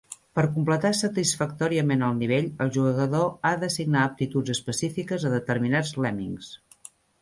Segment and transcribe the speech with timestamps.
[0.37, 6.55] Per completar satisfactòriament el nivell, el jugador ha d'assignar aptituds específiques a determinats lemmings.